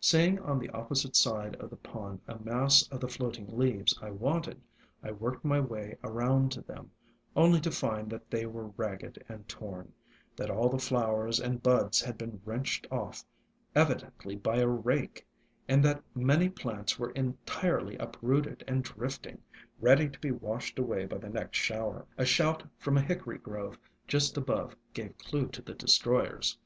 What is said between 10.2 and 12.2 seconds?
that all the flowers and ALONG THE WATERWAYS 39 buds had